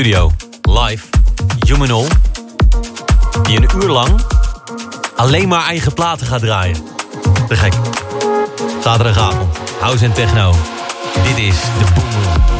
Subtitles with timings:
[0.00, 0.30] studio.
[0.62, 1.06] Live.
[1.66, 2.06] Humanol.
[3.42, 4.20] Die een uur lang
[5.16, 6.76] alleen maar eigen platen gaat draaien.
[7.48, 7.72] Te gek.
[8.82, 9.56] Zaterdagavond.
[9.80, 10.54] House en techno.
[11.22, 12.59] Dit is de Boom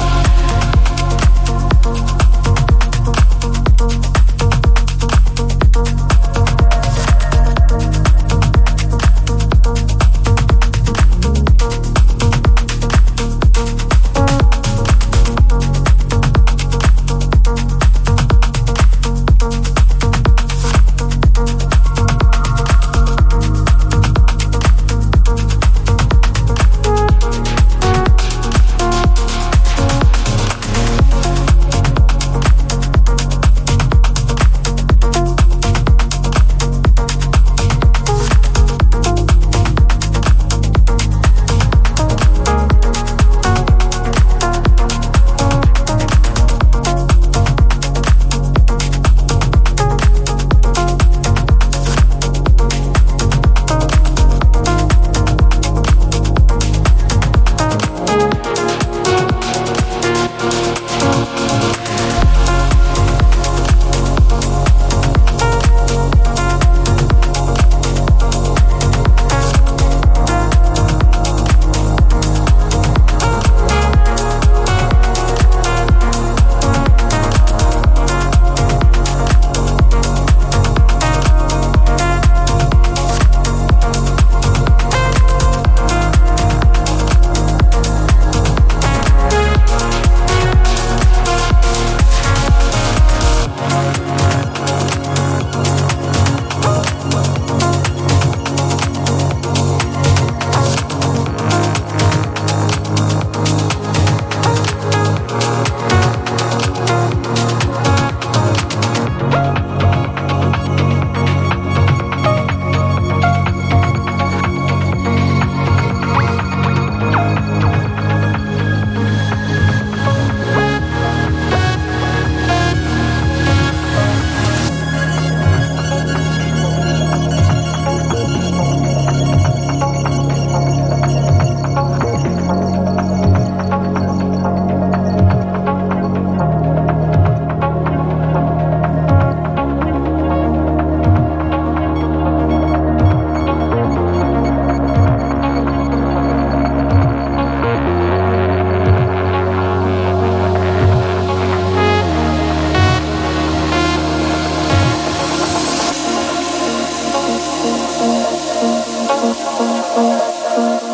[159.23, 160.90] うん。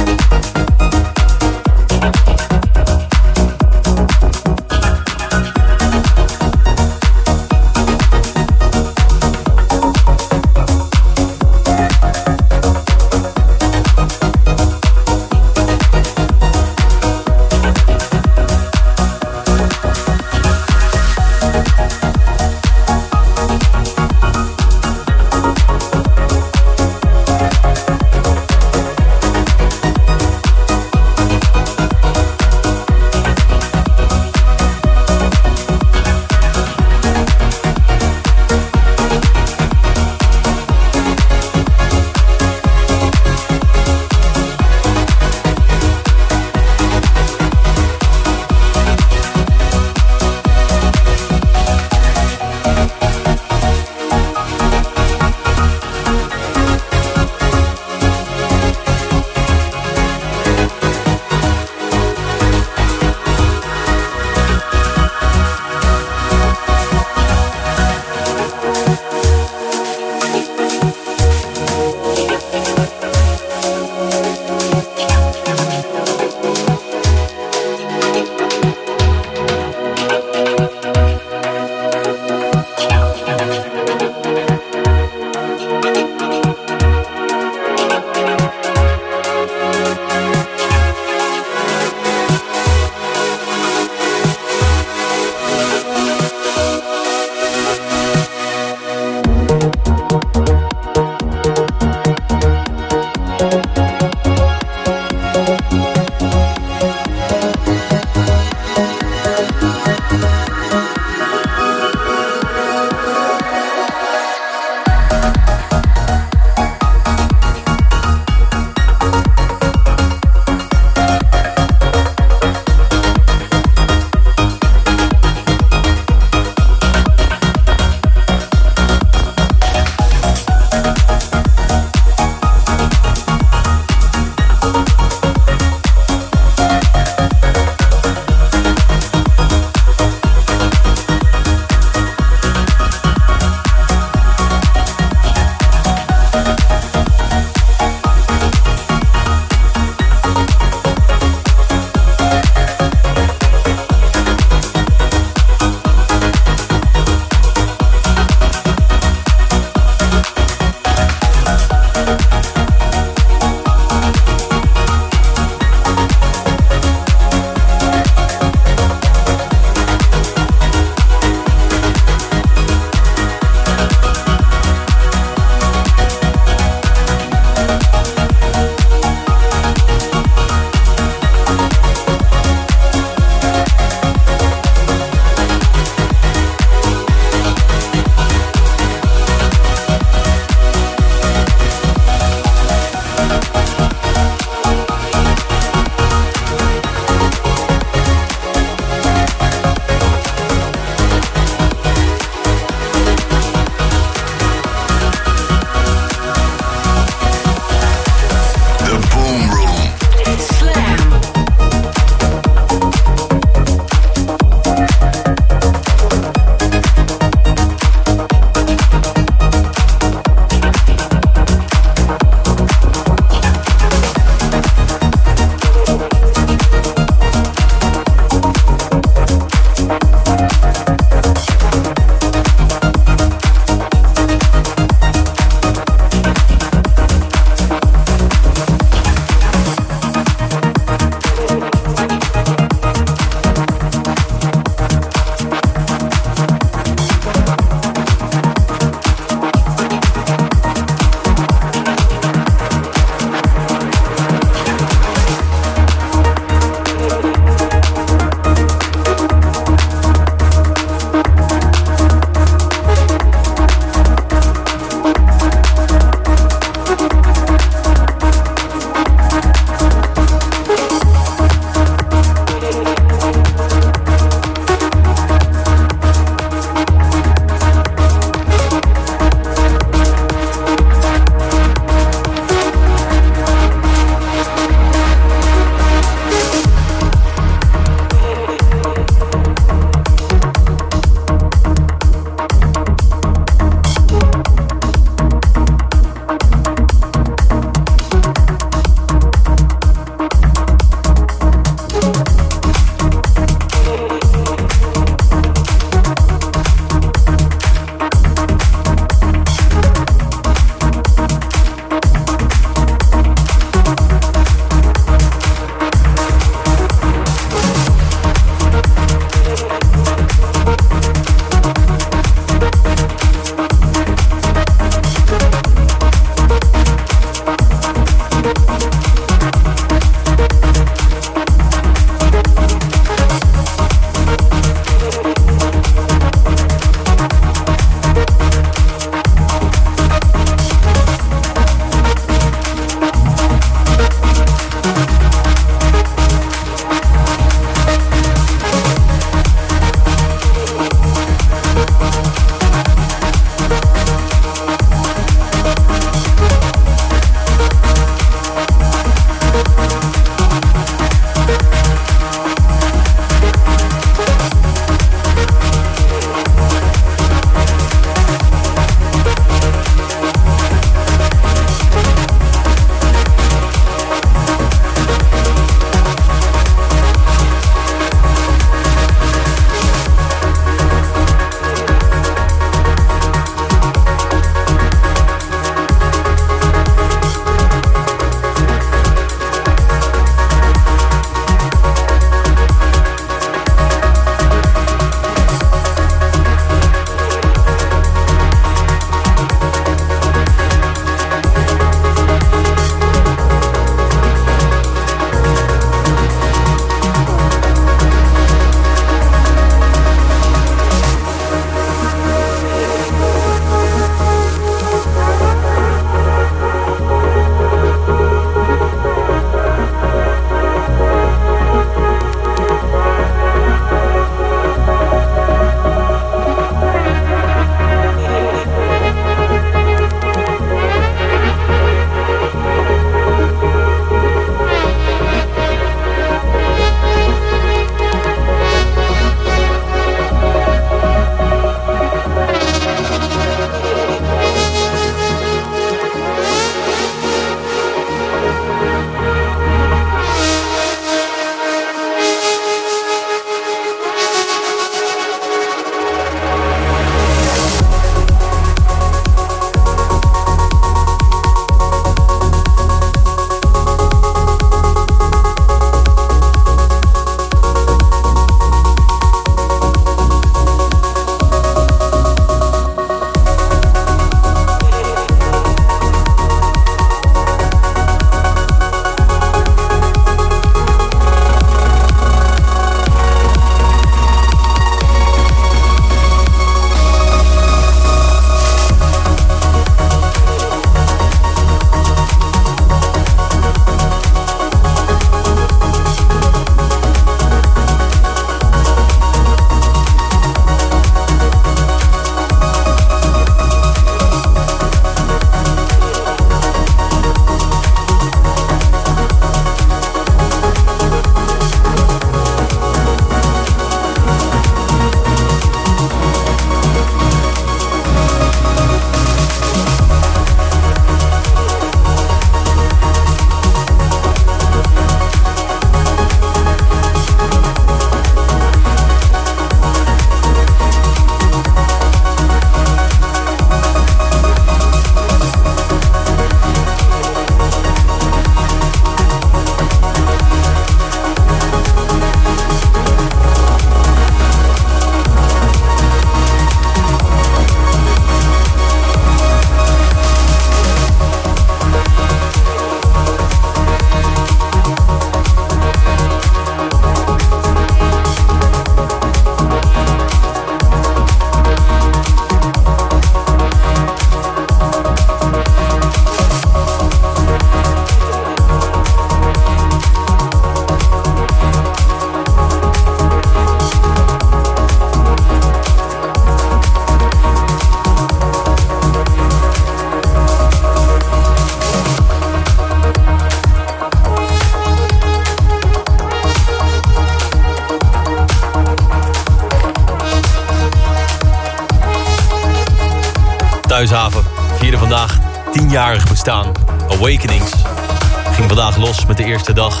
[599.30, 600.00] Met de eerste dag.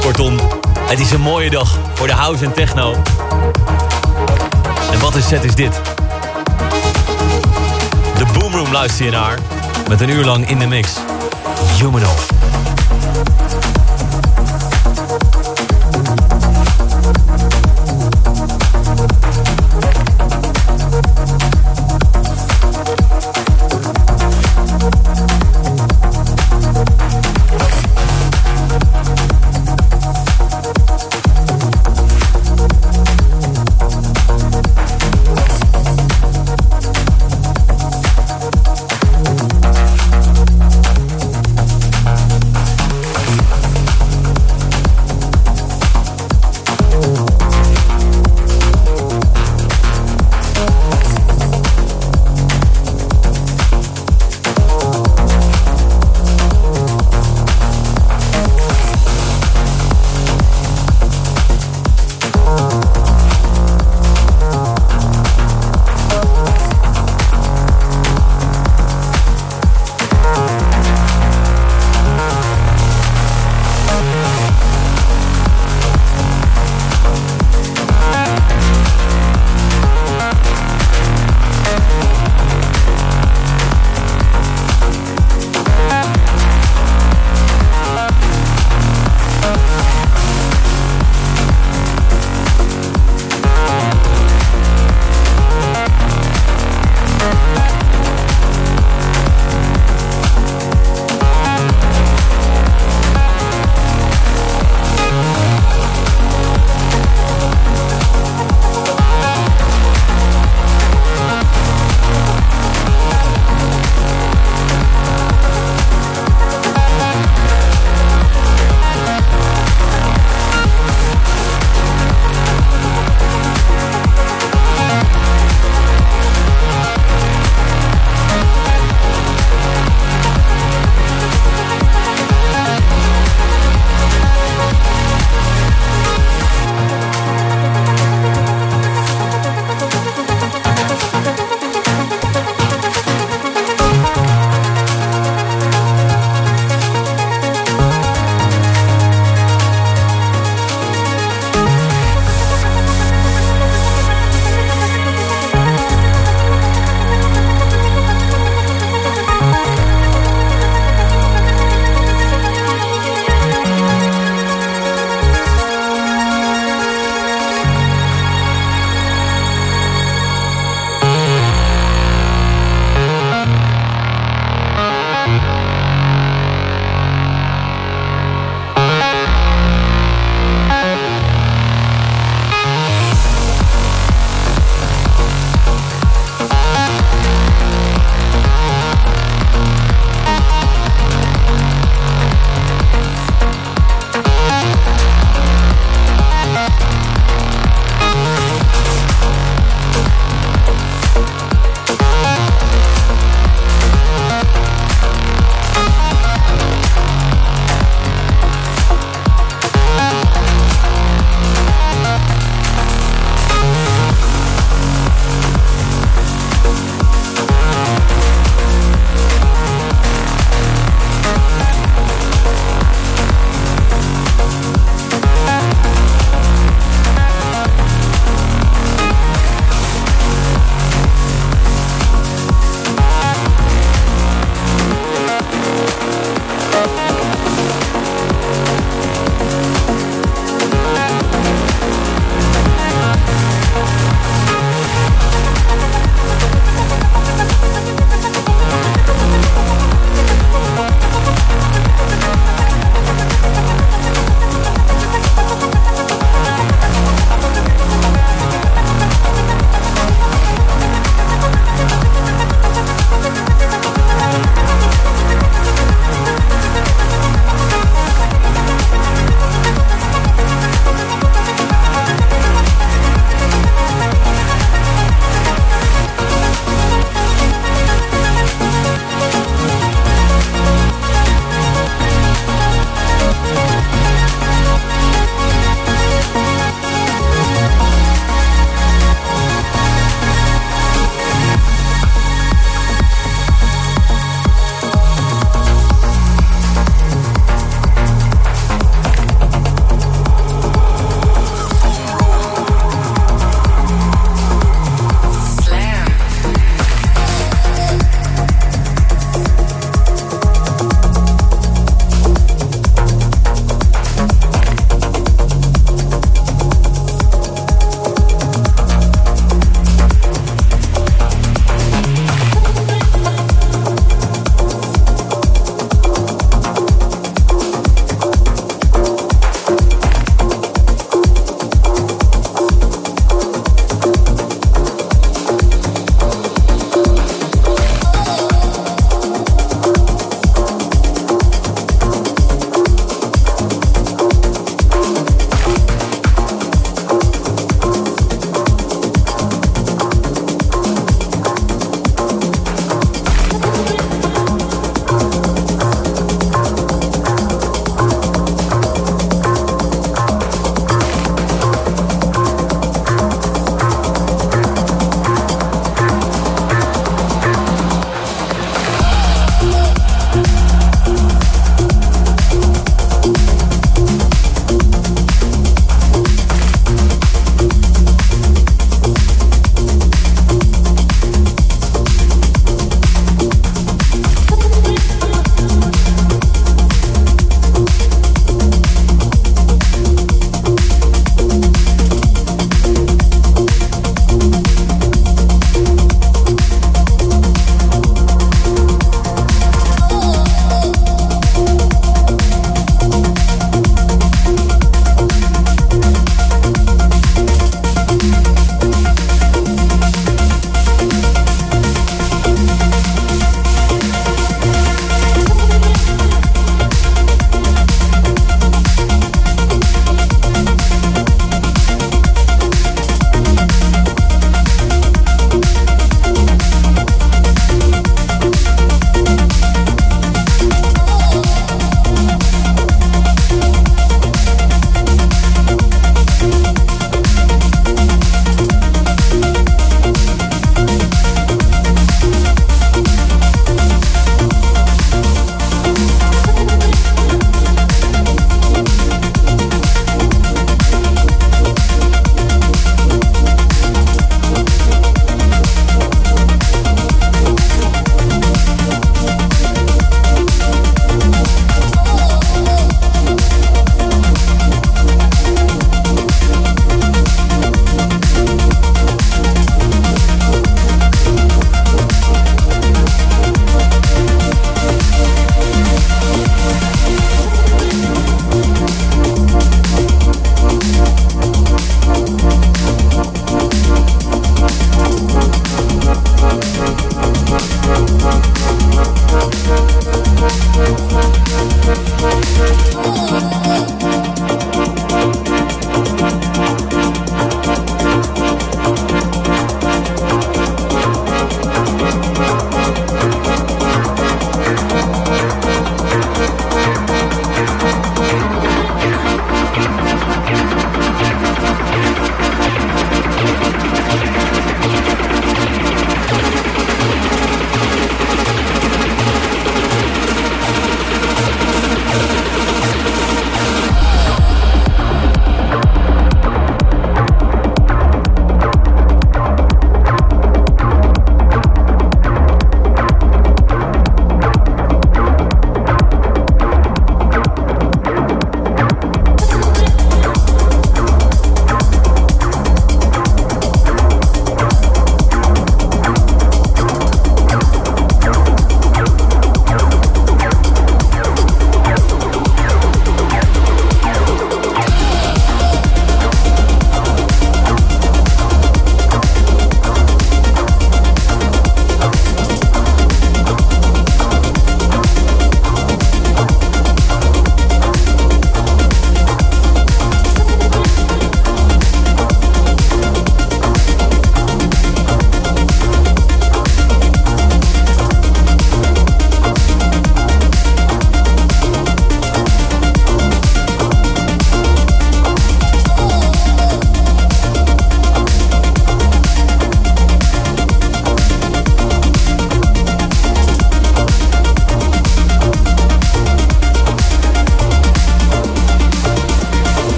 [0.00, 0.38] Kortom,
[0.80, 2.94] het is een mooie dag voor de house en techno.
[4.92, 5.80] En wat een set is dit?
[8.16, 9.38] De Boomroom luister je naar.
[9.88, 10.92] Met een uur lang in de mix.
[11.78, 12.31] Humano.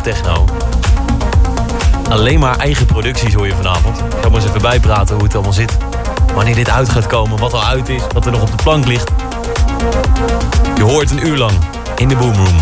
[0.00, 0.44] Techno.
[2.10, 3.98] Alleen maar eigen producties hoor je vanavond.
[3.98, 5.76] Ik ga maar eens even bijpraten hoe het allemaal zit.
[6.34, 8.86] Wanneer dit uit gaat komen, wat al uit is, wat er nog op de plank
[8.86, 9.10] ligt.
[10.76, 11.52] Je hoort een uur lang
[11.96, 12.56] in de Boom Room,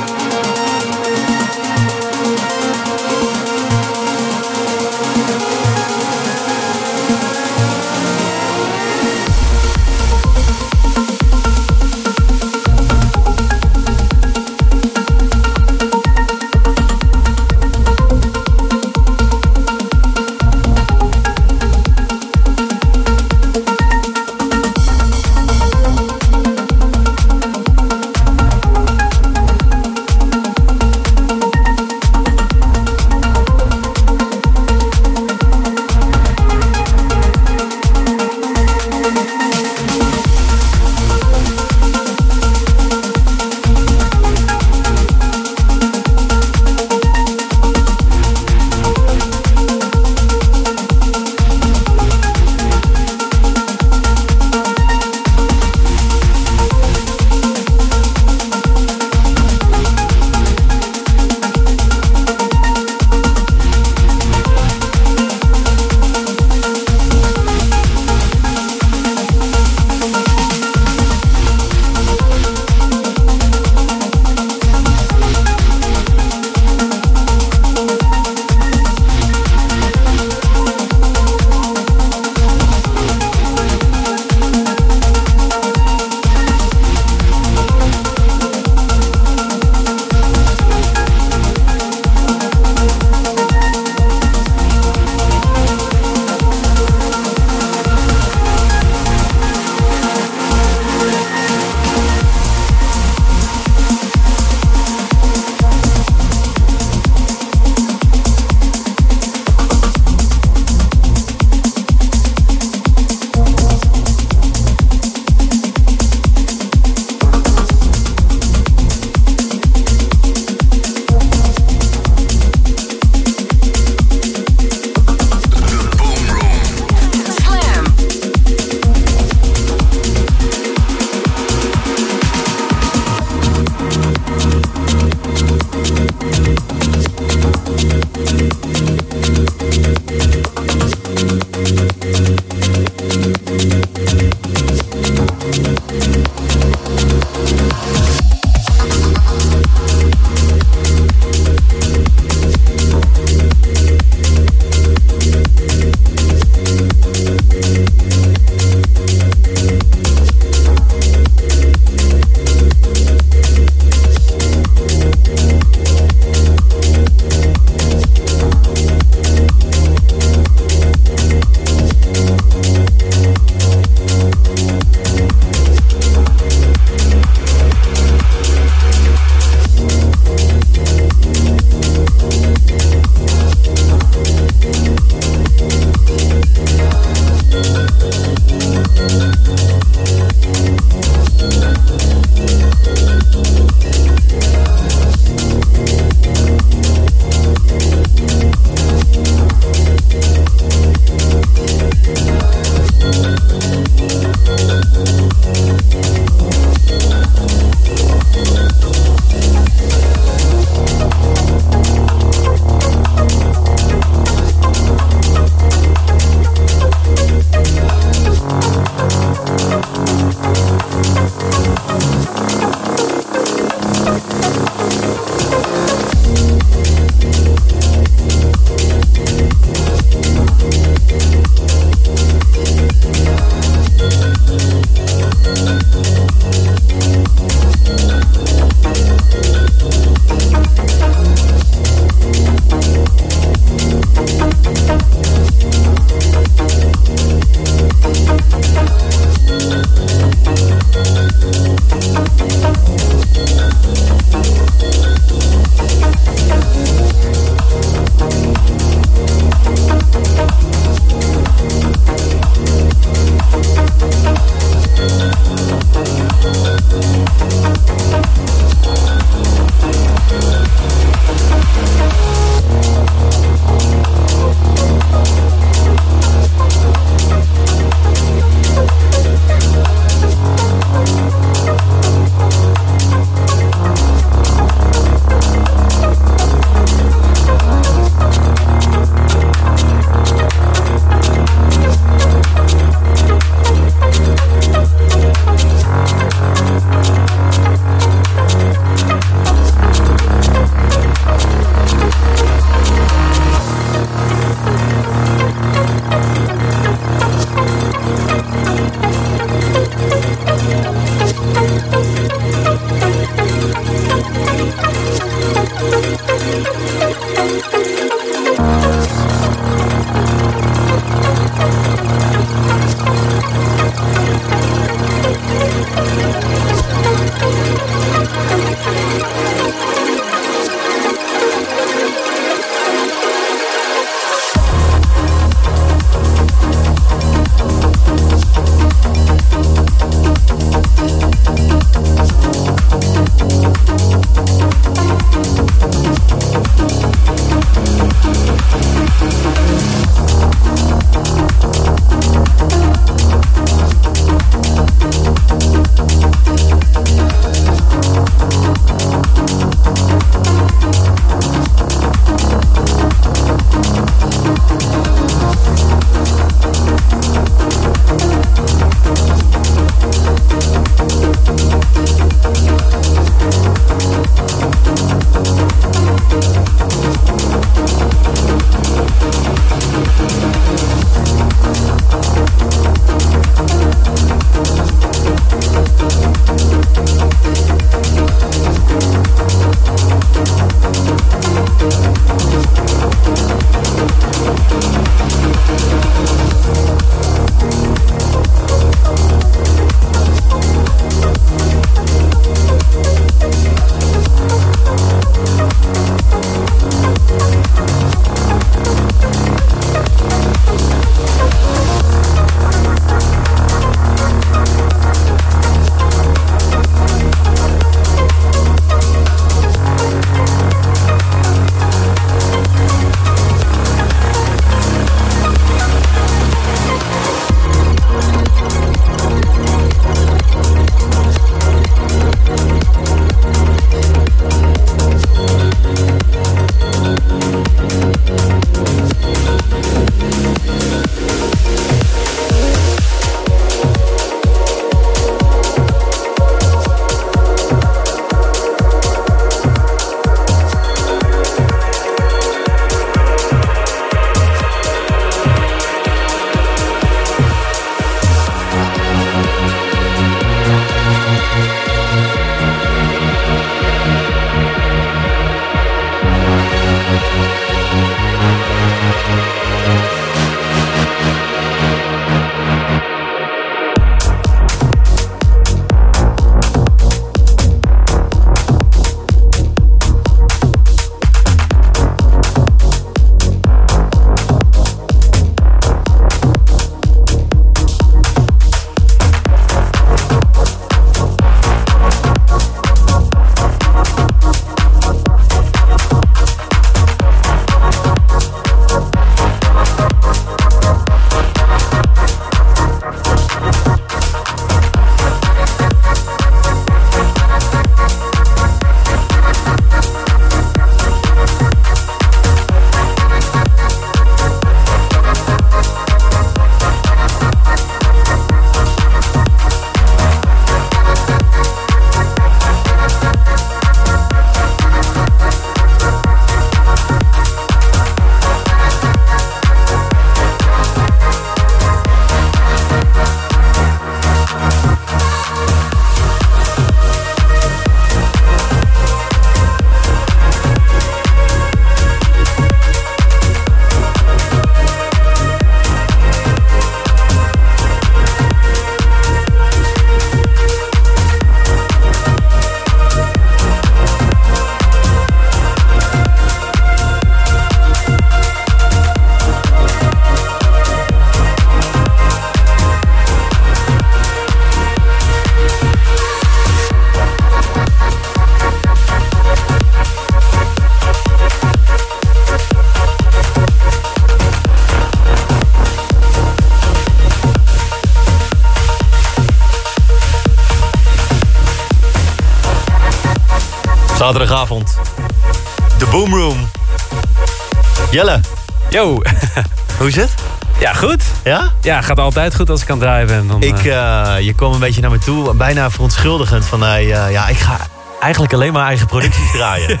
[590.00, 590.34] hoe is het?
[590.80, 591.22] Ja, goed.
[591.44, 591.70] Ja?
[591.80, 593.46] Ja, gaat altijd goed als ik aan het draaien ben.
[593.48, 596.64] Dan, Ik, eh, je kwam een beetje naar me toe, bijna verontschuldigend.
[596.64, 597.76] Van, eh, ja, ik ga
[598.20, 600.00] eigenlijk alleen maar eigen producties draaien.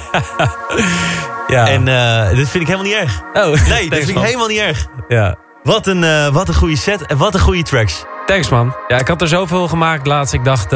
[1.46, 1.68] ja.
[1.68, 3.20] En eh dit vind ik helemaal niet erg.
[3.32, 4.86] oh, Nee, dat vind ik helemaal niet erg.
[5.08, 5.34] Ja.
[5.62, 8.04] Wat een, wat een goede set en wat een goede tracks.
[8.26, 8.74] Thanks, man.
[8.88, 10.32] Ja, ik had er zoveel gemaakt laatst.
[10.34, 10.72] Ik dacht,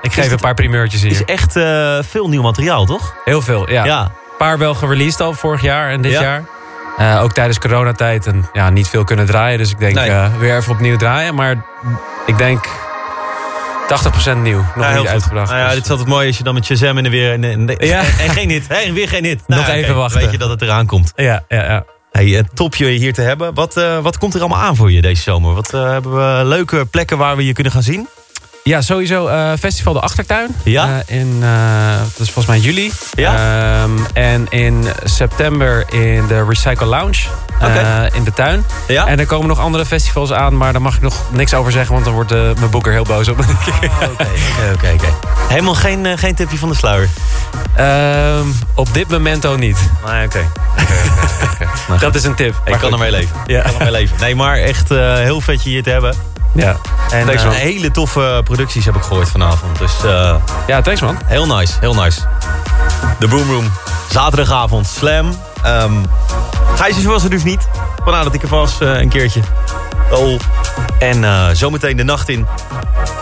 [0.00, 1.26] ik geef het- een paar primeurtjes Het is hier.
[1.28, 1.52] echt
[2.06, 3.14] veel nieuw materiaal, toch?
[3.24, 3.84] Heel veel, ja.
[3.84, 4.02] Ja.
[4.02, 6.20] Een paar wel gereleased al vorig jaar en dit Ja.
[6.22, 6.44] jaar.
[6.98, 8.26] Eh, ook tijdens coronatijd.
[8.26, 9.58] En ja, niet veel kunnen draaien.
[9.58, 10.10] Dus ik denk Nee.
[10.10, 11.34] eh, weer even opnieuw draaien.
[11.34, 11.64] Maar
[12.26, 12.66] ik denk
[13.86, 14.64] 80% nieuw.
[14.74, 15.08] Nog Ja, niet goed.
[15.08, 15.48] uitgebracht.
[15.50, 17.32] Nou ja, Dus, dit is altijd mooi als je dan met Shazam en er weer...
[17.32, 17.98] En, en, Ja.
[18.24, 18.64] en geen hit.
[18.68, 19.42] Hè, weer geen hit.
[19.46, 20.20] Nou, Nog even wachten.
[20.20, 21.12] Weet je dat het eraan komt.
[21.16, 21.84] ja, ja, ja.
[22.12, 23.54] Hey, eh, top je hier te hebben.
[23.54, 25.54] Wat, wat komt er allemaal aan voor je deze zomer?
[25.54, 28.08] Wat hebben we leuke plekken waar we je kunnen gaan zien?
[28.62, 30.56] Ja, sowieso eh, Festival de Achtertuin.
[30.62, 31.02] Ja?
[31.06, 31.48] Eh, in, eh,
[31.98, 32.92] dat is volgens mij juli.
[33.14, 33.34] Ja?
[33.82, 37.26] Ehm, en in september in de Recycle Lounge.
[37.62, 38.08] Oké.
[38.12, 38.64] in de tuin.
[38.88, 39.06] Ja?
[39.06, 41.92] En er komen nog andere festivals aan, maar daar mag ik nog niks over zeggen,
[41.92, 43.42] want dan wordt mijn boeker heel boos op me.
[43.42, 43.90] Oké,
[44.72, 45.08] oké, oké.
[45.48, 47.08] Helemaal geen, geen tipje van de sluier?
[47.74, 49.78] Ehm, op dit momento niet.
[50.06, 50.50] Nee, oké.
[52.00, 52.54] Dat is een tip.
[52.64, 53.36] Ik kan ermee leven.
[53.46, 53.58] Ja.
[53.58, 54.16] Ik kan ermee leven.
[54.20, 56.14] Nee, maar echt heel vet je hier te hebben.
[56.52, 56.76] Ja.
[57.10, 59.78] En Thanks, eh, hele toffe producties heb ik gehoord vanavond.
[59.78, 60.34] Dus eh,
[60.66, 61.18] ja, thanks man.
[61.24, 62.20] heel nice, heel nice.
[63.18, 63.70] De Boom Room,
[64.10, 65.30] zaterdagavond, Slam.
[65.62, 65.92] Ehm
[66.76, 67.68] Gijsjes was er dus niet.
[68.04, 69.40] Vandaar dat ik er was eh, een keertje.
[70.10, 70.40] Oh.
[70.98, 72.46] En zometeen de nacht in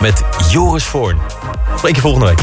[0.01, 1.20] met Joris Voorn.
[1.77, 2.41] Spreek je volgende week.